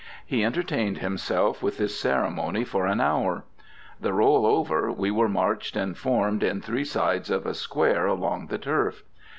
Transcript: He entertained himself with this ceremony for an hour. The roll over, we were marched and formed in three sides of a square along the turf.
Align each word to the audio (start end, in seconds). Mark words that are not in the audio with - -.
He 0.25 0.43
entertained 0.43 0.97
himself 0.97 1.61
with 1.61 1.77
this 1.77 1.99
ceremony 1.99 2.63
for 2.63 2.87
an 2.87 2.99
hour. 2.99 3.43
The 3.99 4.13
roll 4.13 4.47
over, 4.47 4.91
we 4.91 5.11
were 5.11 5.29
marched 5.29 5.75
and 5.75 5.95
formed 5.95 6.41
in 6.41 6.59
three 6.59 6.85
sides 6.85 7.29
of 7.29 7.45
a 7.45 7.53
square 7.53 8.07
along 8.07 8.47
the 8.47 8.57
turf. 8.57 9.03